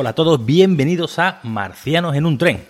[0.00, 2.64] Hola a todos, bienvenidos a Marcianos en un tren.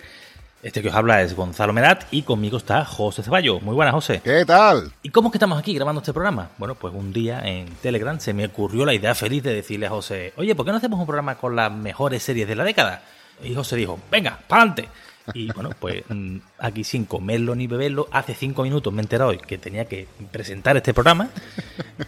[0.63, 3.61] Este que os habla es Gonzalo Merat y conmigo está José Ceballos.
[3.61, 4.19] Muy buenas, José.
[4.23, 4.91] ¿Qué tal?
[5.03, 6.49] ¿Y cómo es que estamos aquí grabando este programa?
[6.57, 9.91] Bueno, pues un día en Telegram se me ocurrió la idea feliz de decirle a
[9.91, 13.03] José, oye, ¿por qué no hacemos un programa con las mejores series de la década?
[13.43, 14.89] Y José dijo, venga, pa'lante.
[15.35, 19.37] Y bueno, pues mm, aquí sin comerlo ni beberlo, hace cinco minutos me he enterado
[19.37, 21.29] que tenía que presentar este programa.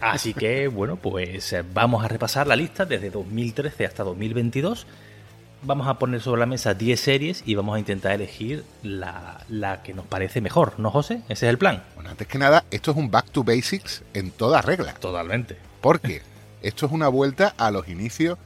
[0.00, 4.84] Así que bueno, pues vamos a repasar la lista desde 2013 hasta 2022.
[5.64, 9.82] Vamos a poner sobre la mesa 10 series y vamos a intentar elegir la, la
[9.82, 11.22] que nos parece mejor, ¿no, José?
[11.28, 11.84] Ese es el plan.
[11.94, 14.94] Bueno, antes que nada, esto es un back to basics en toda regla.
[14.94, 15.56] Totalmente.
[15.80, 16.22] Porque
[16.62, 18.38] esto es una vuelta a los inicios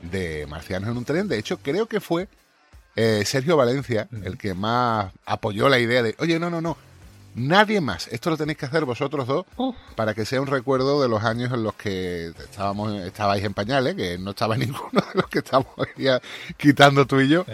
[0.00, 1.28] de Marcianos en un tren.
[1.28, 2.28] De hecho, creo que fue
[2.96, 6.78] eh, Sergio Valencia el que más apoyó la idea de, oye, no, no, no,
[7.34, 8.08] nadie más.
[8.08, 9.46] Esto lo tenéis que hacer vosotros dos
[9.96, 13.94] para que sea un recuerdo de los años en los que estábamos, estabais en pañales,
[13.94, 16.20] que no estaba ninguno de los que estamos hoy día
[16.56, 17.44] quitando tú y yo.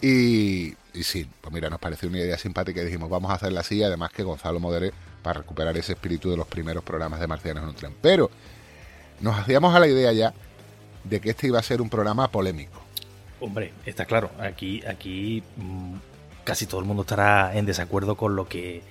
[0.00, 3.60] Y, y sí, pues mira, nos pareció una idea simpática y dijimos, vamos a hacerla
[3.60, 4.92] así, además que Gonzalo modere
[5.22, 7.94] para recuperar ese espíritu de los primeros programas de Marcianos en un tren.
[8.00, 8.30] Pero
[9.20, 10.34] nos hacíamos a la idea ya
[11.04, 12.82] de que este iba a ser un programa polémico.
[13.40, 15.94] Hombre, está claro, aquí, aquí mm,
[16.44, 18.82] casi todo el mundo estará en desacuerdo con lo que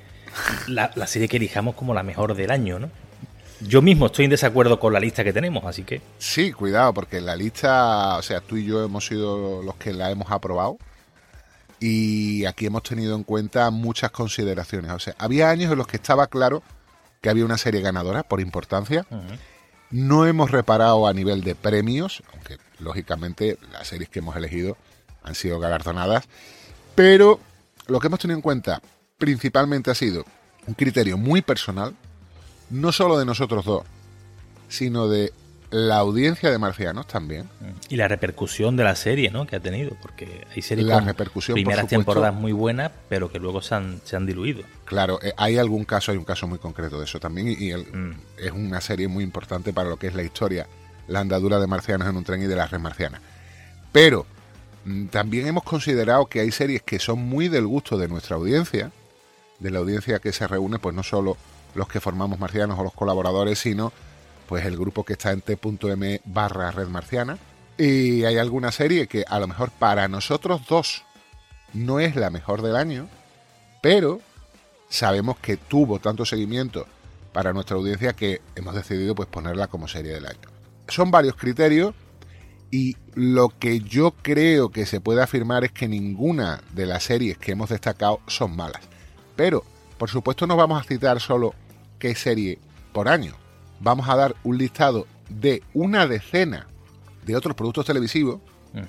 [0.67, 2.89] la, la serie que elijamos como la mejor del año, ¿no?
[3.61, 7.21] Yo mismo estoy en desacuerdo con la lista que tenemos, así que Sí, cuidado, porque
[7.21, 10.77] la lista, o sea, tú y yo hemos sido los que la hemos aprobado
[11.79, 14.91] y aquí hemos tenido en cuenta muchas consideraciones.
[14.91, 16.63] O sea, había años en los que estaba claro
[17.21, 19.05] que había una serie ganadora por importancia.
[19.91, 24.77] No hemos reparado a nivel de premios, aunque lógicamente las series que hemos elegido
[25.23, 26.25] han sido galardonadas,
[26.95, 27.39] pero
[27.87, 28.81] lo que hemos tenido en cuenta
[29.17, 30.25] principalmente ha sido
[30.67, 31.93] un criterio muy personal,
[32.69, 33.83] no solo de nosotros dos,
[34.69, 35.31] sino de
[35.71, 37.49] la audiencia de marcianos también.
[37.89, 39.47] y la repercusión de la serie, ¿no?
[39.47, 43.39] Que ha tenido, porque hay series La con repercusión, primeras temporadas muy buenas, pero que
[43.39, 44.63] luego se han, se han diluido.
[44.85, 47.71] Claro, eh, hay algún caso, hay un caso muy concreto de eso también, y, y
[47.71, 48.15] el- Mm.
[48.37, 50.67] es una serie muy importante para lo que es la historia,
[51.07, 53.19] la andadura de marcianos en un tren y de la red marciana.
[53.91, 54.27] Pero
[54.85, 58.91] mm, también hemos considerado que hay series que son muy del gusto de nuestra audiencia,
[59.59, 61.37] de la audiencia que se reúne, pues no solo
[61.75, 63.91] los que formamos marcianos o los colaboradores, sino
[64.47, 67.37] pues el grupo que está en t.m barra red marciana.
[67.77, 71.03] Y hay alguna serie que a lo mejor para nosotros dos
[71.73, 73.07] no es la mejor del año,
[73.81, 74.21] pero
[74.89, 76.85] sabemos que tuvo tanto seguimiento
[77.31, 80.49] para nuestra audiencia que hemos decidido pues ponerla como serie del año.
[80.87, 81.95] Son varios criterios
[82.69, 87.37] y lo que yo creo que se puede afirmar es que ninguna de las series
[87.37, 88.81] que hemos destacado son malas.
[89.35, 89.63] Pero,
[89.97, 91.53] por supuesto, no vamos a citar solo
[91.99, 92.59] qué serie
[92.91, 93.35] por año.
[93.79, 96.67] Vamos a dar un listado de una decena
[97.25, 98.39] de otros productos televisivos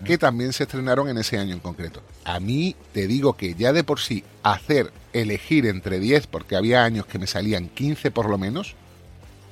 [0.05, 2.01] que también se estrenaron en ese año en concreto.
[2.25, 6.85] A mí te digo que ya de por sí hacer elegir entre 10, porque había
[6.85, 8.75] años que me salían 15 por lo menos,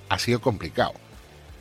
[0.08, 0.92] ha sido complicado.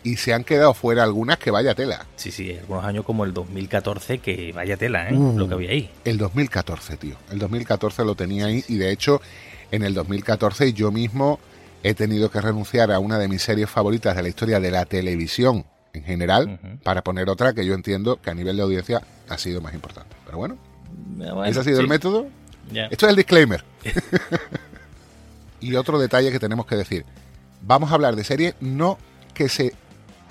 [0.03, 2.05] Y se han quedado fuera algunas que vaya tela.
[2.15, 5.13] Sí, sí, algunos años como el 2014, que vaya tela, ¿eh?
[5.13, 5.37] Uh.
[5.37, 5.89] Lo que había ahí.
[6.05, 7.15] El 2014, tío.
[7.31, 9.21] El 2014 lo tenía ahí y de hecho
[9.71, 11.39] en el 2014 yo mismo
[11.83, 14.85] he tenido que renunciar a una de mis series favoritas de la historia de la
[14.85, 19.37] televisión en general para poner otra que yo entiendo que a nivel de audiencia ha
[19.37, 20.15] sido más importante.
[20.25, 20.57] Pero bueno,
[21.15, 22.27] Bueno, ese ha sido sí, el método.
[22.73, 23.63] Esto es el disclaimer.
[25.59, 27.05] y otro detalle que tenemos que decir.
[27.61, 28.97] Vamos a hablar de series no
[29.33, 29.73] que se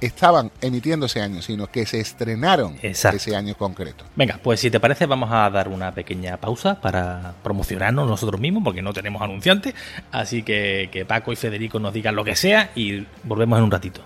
[0.00, 3.16] estaban emitiendo ese año, sino que se estrenaron Exacto.
[3.16, 4.04] ese año concreto.
[4.16, 8.62] Venga, pues si te parece vamos a dar una pequeña pausa para promocionarnos nosotros mismos,
[8.64, 9.74] porque no tenemos anunciantes.
[10.10, 13.70] Así que que Paco y Federico nos digan lo que sea y volvemos en un
[13.70, 14.02] ratito.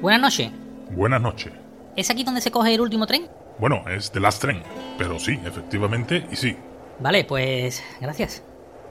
[0.00, 0.50] Buenas noches.
[0.90, 1.52] Buenas noches.
[1.96, 3.28] ¿Es aquí donde se coge el último tren?
[3.58, 4.62] Bueno, es The Last Train,
[4.98, 6.56] pero sí, efectivamente, y sí.
[6.98, 8.42] Vale, pues gracias.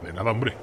[0.01, 0.56] De nada, hombre.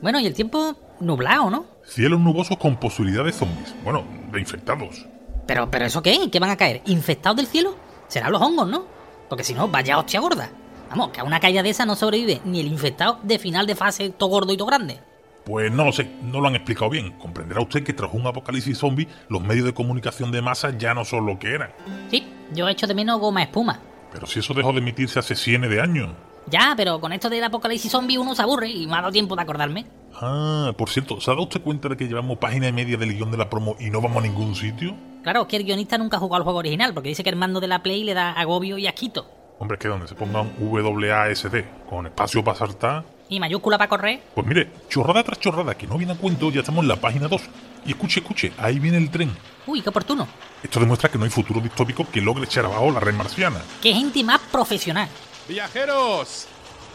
[0.00, 1.66] Bueno, y el tiempo nublado, ¿no?
[1.84, 3.74] Cielos nubosos con posibilidad de zombies.
[3.84, 5.06] Bueno, de infectados.
[5.46, 6.30] Pero, pero ¿eso qué?
[6.30, 6.82] ¿Qué van a caer?
[6.86, 7.76] ¿Infectados del cielo?
[8.08, 8.84] Serán los hongos, ¿no?
[9.28, 10.50] Porque si no, vaya hostia gorda.
[10.90, 13.74] Vamos, que a una caída de esa no sobrevive ni el infectado de final de
[13.74, 15.00] fase todo gordo y todo grande.
[15.44, 17.12] Pues no lo sé, no lo han explicado bien.
[17.18, 21.04] Comprenderá usted que tras un apocalipsis zombie, los medios de comunicación de masa ya no
[21.04, 21.70] son lo que eran.
[22.10, 23.80] Sí, yo he hecho de menos goma espuma.
[24.12, 26.10] Pero si eso dejó de emitirse hace cientos de años.
[26.46, 29.36] Ya, pero con esto del apocalipsis zombie uno se aburre y me ha dado tiempo
[29.36, 29.86] de acordarme.
[30.14, 33.16] Ah, por cierto, ¿se ha dado usted cuenta de que llevamos página y media del
[33.16, 34.94] guion de la promo y no vamos a ningún sitio?
[35.22, 37.60] Claro, que el guionista nunca ha jugado al juego original, porque dice que el mando
[37.60, 39.30] de la Play le da agobio y asquito.
[39.58, 43.04] Hombre, es que donde se ponga un WASD con espacio para saltar.
[43.32, 44.20] Y mayúscula para correr.
[44.34, 47.28] Pues mire, chorrada tras chorrada, que no viene a cuento, ya estamos en la página
[47.28, 47.40] 2.
[47.86, 49.34] Y escuche, escuche, ahí viene el tren.
[49.66, 50.28] Uy, qué oportuno.
[50.62, 53.62] Esto demuestra que no hay futuro distópico que logre echar abajo la red marciana.
[53.80, 55.08] Qué gente más profesional.
[55.48, 56.46] Viajeros,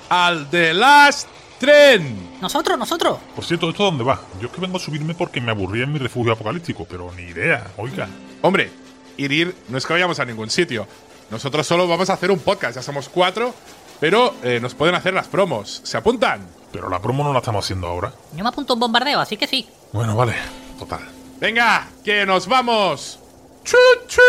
[0.09, 2.37] al The Last Tren.
[2.39, 3.17] Nosotros, nosotros.
[3.35, 4.21] Por cierto, ¿esto dónde va?
[4.39, 7.23] Yo es que vengo a subirme porque me aburría en mi refugio apocalíptico, pero ni
[7.23, 8.07] idea, oiga.
[8.43, 8.69] Hombre,
[9.17, 10.87] ir ir no es que vayamos a ningún sitio.
[11.31, 13.55] Nosotros solo vamos a hacer un podcast, ya somos cuatro,
[13.99, 15.81] pero eh, nos pueden hacer las promos.
[15.83, 16.47] ¿Se apuntan?
[16.71, 18.13] Pero la promo no la estamos haciendo ahora.
[18.35, 19.67] Yo me apunto a un bombardeo, así que sí.
[19.93, 20.35] Bueno, vale,
[20.77, 21.01] total.
[21.39, 23.19] Venga, que nos vamos.
[23.63, 23.77] ¡Chu,
[24.07, 24.21] chu!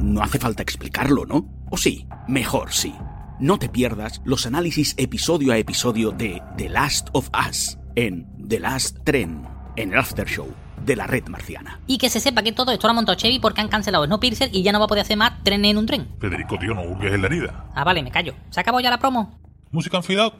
[0.00, 1.46] No hace falta explicarlo, ¿no?
[1.70, 2.06] ¿O sí?
[2.28, 2.94] Mejor sí.
[3.40, 8.60] No te pierdas los análisis episodio a episodio de The Last of Us en The
[8.60, 9.46] Last Tren,
[9.76, 10.48] en el After Show
[10.84, 11.80] de la red marciana.
[11.86, 14.50] Y que se sepa que todo esto lo ha montado Chevy porque han cancelado Snowpiercer
[14.52, 16.08] y ya no va a poder hacer más tren en un tren.
[16.20, 17.66] Federico, tío, no hurgues en la herida.
[17.74, 18.34] Ah, vale, me callo.
[18.50, 19.38] ¿Se acabó ya la promo?
[19.70, 20.34] ¿Música en out?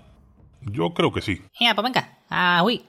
[0.62, 1.42] Yo creo que sí.
[1.60, 2.18] Ya, pues venga.
[2.28, 2.84] Ah, uy.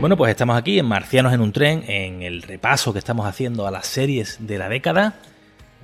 [0.00, 3.66] Bueno, pues estamos aquí en Marcianos en un tren, en el repaso que estamos haciendo
[3.66, 5.14] a las series de la década.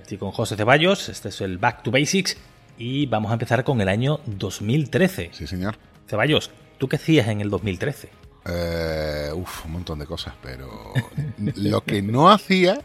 [0.01, 2.37] Estoy con José Ceballos, este es el Back to Basics
[2.79, 5.31] y vamos a empezar con el año 2013.
[5.33, 5.77] Sí, señor.
[6.07, 8.09] Ceballos, ¿tú qué hacías en el 2013?
[8.45, 10.93] Eh, uf, un montón de cosas, pero
[11.57, 12.81] lo que no hacía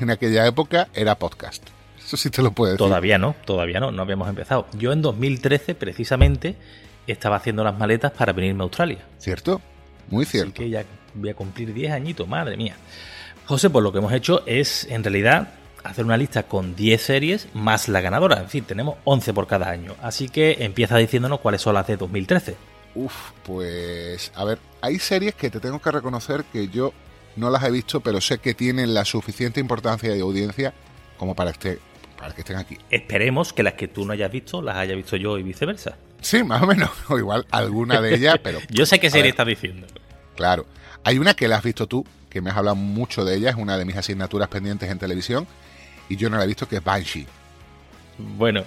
[0.00, 1.68] en aquella época era podcast.
[1.98, 2.86] Eso sí te lo puedo decir.
[2.86, 4.66] Todavía no, todavía no, no habíamos empezado.
[4.76, 6.56] Yo en 2013 precisamente
[7.06, 9.04] estaba haciendo las maletas para venirme a Australia.
[9.18, 9.60] ¿Cierto?
[10.10, 10.50] Muy cierto.
[10.50, 12.76] Así que ya voy a cumplir 10 añitos, madre mía.
[13.46, 15.48] José, pues lo que hemos hecho es, en realidad,
[15.84, 18.40] hacer una lista con 10 series más la ganadora.
[18.40, 19.94] En fin, tenemos 11 por cada año.
[20.02, 22.56] Así que empieza diciéndonos cuáles son las de 2013.
[22.96, 26.92] Uf, pues a ver, hay series que te tengo que reconocer que yo
[27.36, 30.72] no las he visto, pero sé que tienen la suficiente importancia y audiencia
[31.18, 31.78] como para, este,
[32.18, 32.78] para que estén aquí.
[32.90, 35.96] Esperemos que las que tú no hayas visto las haya visto yo y viceversa.
[36.20, 38.60] Sí, más o menos, o igual alguna de ellas, pero...
[38.70, 39.86] yo sé qué serie ver, estás diciendo.
[40.36, 40.66] Claro,
[41.02, 43.56] hay una que la has visto tú, que me has hablado mucho de ella, es
[43.56, 45.46] una de mis asignaturas pendientes en televisión,
[46.08, 47.26] y yo no la he visto, que es Banshee.
[48.18, 48.64] Bueno,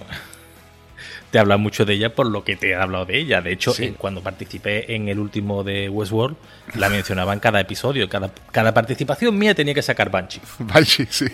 [1.31, 3.42] te habla mucho de ella por lo que te he hablado de ella.
[3.42, 3.86] De hecho, Sí.
[3.86, 6.38] en- cuando participé en el último de Westworld,
[6.75, 8.07] la mencionaba en cada episodio.
[8.10, 10.42] Cada, cada participación mía tenía que sacar Banshee.
[10.60, 11.28] Banshee, sí.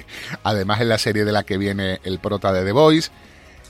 [0.44, 3.11] Además es la serie de la que viene el prota de The Voice,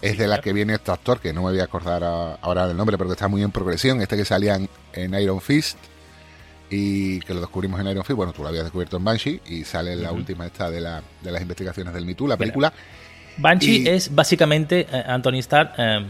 [0.02, 2.76] es de la que viene este actor, que no me voy a acordar ahora del
[2.76, 5.78] nombre, pero que está muy en progresión, este que salía en, en Iron Fist,
[6.76, 9.64] y que lo descubrimos en Iron Fist, bueno, tú lo habías descubierto en Banshee, y
[9.64, 12.74] sale en la última esta de, la, de las investigaciones del Me Too, la película.
[13.38, 16.06] Banshee Y- es básicamente eh, Anthony Starr eh,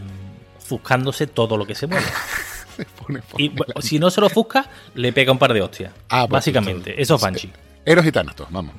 [0.58, 2.06] fuscándose todo lo que se mueve.
[2.76, 3.82] Se pone Y delante.
[3.82, 5.92] si no se lo fusca, le pega un par de hostias.
[6.08, 7.52] Ah, pues, básicamente, eso es Banshee.
[7.84, 8.74] Héroes y Thanatos, vamos.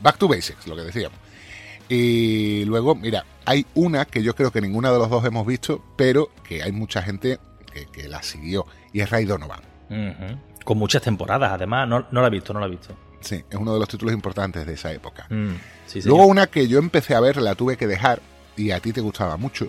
[0.00, 1.18] Back to Basics, lo que decíamos.
[1.88, 5.84] Y luego, mira, hay una que yo creo que ninguno de los dos hemos visto,
[5.96, 7.38] pero que hay mucha gente
[7.72, 9.60] que, que la siguió, y es Ray Donovan.
[9.90, 10.38] Ujú.
[10.64, 11.88] Con muchas temporadas, además.
[11.88, 12.94] No, no la he visto, no la he visto.
[13.20, 15.26] Sí, es uno de los títulos importantes de esa época.
[15.30, 15.52] Mm,
[15.86, 18.20] sí, Luego una que yo empecé a ver, la tuve que dejar,
[18.56, 19.68] y a ti te gustaba mucho.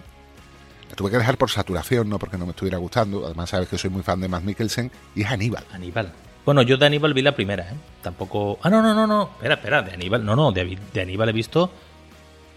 [0.90, 3.26] La tuve que dejar por saturación, no porque no me estuviera gustando.
[3.26, 5.64] Además sabes que soy muy fan de Matt Mikkelsen, y es Aníbal.
[5.72, 6.12] Aníbal.
[6.46, 7.76] Bueno, yo de Aníbal vi la primera, ¿eh?
[8.02, 8.60] Tampoco.
[8.62, 9.30] Ah, no, no, no, no.
[9.36, 9.82] Espera, espera.
[9.82, 10.26] De Aníbal.
[10.26, 10.52] No, no.
[10.52, 11.72] De, de Aníbal he visto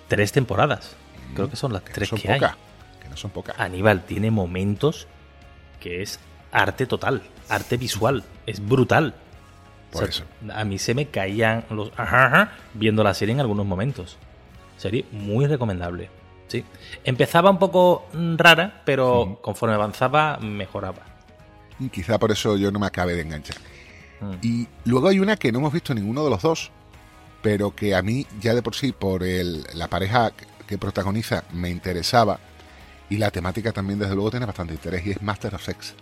[0.09, 0.97] tres temporadas.
[1.35, 2.41] Creo que son las Que tres no son que hay.
[2.41, 2.57] pocas.
[3.01, 3.59] Que no son pocas.
[3.61, 5.07] Aníbal tiene momentos
[5.79, 6.19] que es
[6.53, 9.15] arte total, arte visual, es brutal.
[9.91, 13.41] Por O sea, A mí se me caían los ajá, ajá, viendo la serie en
[13.41, 14.17] algunos momentos.
[14.77, 16.11] Serie muy recomendable.
[16.49, 16.65] Sí.
[17.05, 21.03] Empezaba un poco mm, rara, pero conforme avanzaba mejoraba.
[21.79, 23.57] Y quizá por eso yo no me acabe de enganchar.
[24.21, 24.35] Mm.
[24.43, 26.71] Y luego hay una que no hemos visto ninguno de los dos,
[27.43, 30.33] pero que a mí ya de por sí, por el, la pareja
[30.67, 32.39] que protagoniza, me interesaba.
[33.09, 35.07] Y la temática también, desde luego, tiene bastante interés.
[35.07, 35.95] Y es Master of Sex.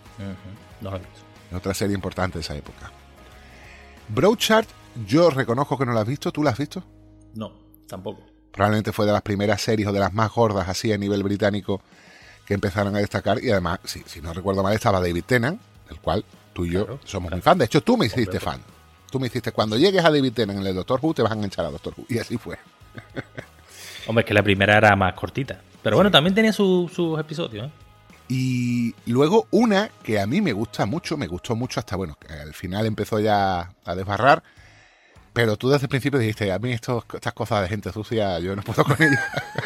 [0.81, 1.21] No lo he visto.
[1.53, 2.91] Otra serie importante de esa época.
[4.09, 4.67] Broadchurch
[5.07, 6.31] Yo reconozco que no la has visto.
[6.31, 6.83] ¿Tú la has visto?
[7.33, 7.51] No,
[7.87, 8.21] tampoco.
[8.51, 11.81] Probablemente fue de las primeras series o de las más gordas así a nivel británico
[12.45, 13.43] que empezaron a destacar.
[13.43, 15.59] Y además, si, si no recuerdo mal, estaba David Tennant,
[15.89, 16.23] del cual
[16.53, 16.99] tú y yo Claro.
[17.03, 17.57] somos muy fan.
[17.57, 18.61] De hecho, tú me hiciste Hombre, fan.
[19.11, 21.35] Tú me hiciste, cuando llegues a David Tennant en el Doctor Who, te vas a
[21.35, 22.05] enganchar a Doctor Who.
[22.07, 22.57] Y así fue.
[24.07, 25.59] Hombre, es que la primera era más cortita.
[25.83, 27.71] Pero bueno, también tenía su- sus episodios, ¿eh?
[28.27, 32.33] Y luego una que a mí me gusta mucho, me gustó mucho hasta, bueno, que
[32.33, 34.41] al final empezó ya a desbarrar.
[35.33, 38.55] Pero tú desde el principio dijiste, a mí estos- estas cosas de gente sucia, yo
[38.55, 39.19] no puedo con ellas.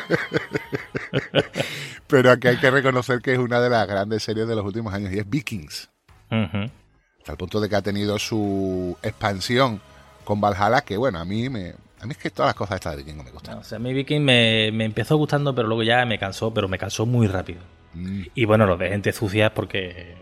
[2.07, 4.93] pero aquí hay que reconocer que es una de las grandes series de los últimos
[4.93, 5.89] años y es Vikings.
[6.31, 6.71] Ujú.
[7.19, 9.81] Hasta el punto de que ha tenido su expansión
[10.23, 11.75] con Valhalla, que bueno, a mí me...
[12.01, 13.57] A mí es que todas las cosas estas de Vikings me gustan.
[13.57, 16.69] O sea, a mí Viking me, me empezó gustando, pero luego ya me cansó, pero
[16.69, 17.59] me cansó muy rápido.
[17.93, 18.23] Mm.
[18.35, 20.15] Y bueno, lo de gente sucia es porque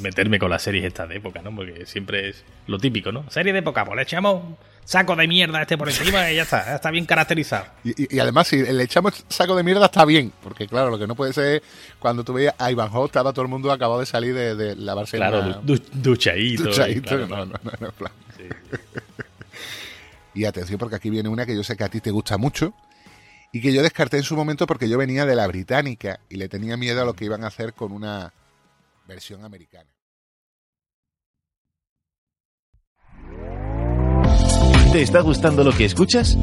[0.00, 1.54] meterme con las series estas de época, ¿no?
[1.54, 3.28] Porque siempre es lo típico, ¿no?
[3.30, 4.42] Serie de época, pues le echamos
[4.84, 7.66] saco de mierda a este por encima y ya está, está bien caracterizado.
[7.84, 10.32] Y, y- y además, si le echamos saco de mierda, está bien.
[10.42, 11.62] Porque, claro, lo que no puede ser es
[12.00, 15.16] cuando tú veías a Ivanhoe, estaba todo el mundo acabado de salir de, de lavarse
[15.16, 16.64] Claro, una- du- du- duchadito.
[16.64, 17.08] y duchadito.
[17.08, 18.12] claro, no, no, no, no, plan.
[18.36, 18.44] Sí,
[20.34, 22.72] Y atención, porque aquí viene una que yo sé que a ti te gusta mucho
[23.52, 26.48] y que yo descarté en su momento porque yo venía de la británica y le
[26.48, 28.32] tenía miedo a lo que iban a hacer con una
[29.06, 29.90] versión americana.
[34.92, 36.36] ¿Te está gustando lo que escuchas?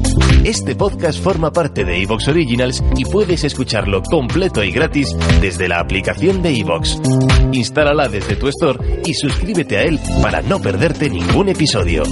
[0.44, 5.78] Este podcast forma parte de Evox Originals y puedes escucharlo completo y gratis desde la
[5.78, 7.00] aplicación de Evox.
[7.52, 12.02] Instálala desde tu store y suscríbete a él para no perderte ningún episodio.